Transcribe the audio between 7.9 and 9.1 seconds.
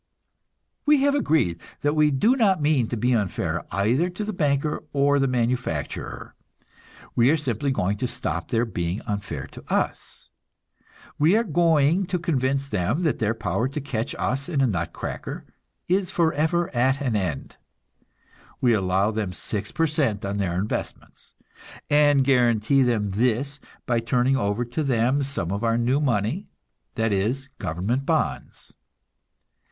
to stop their being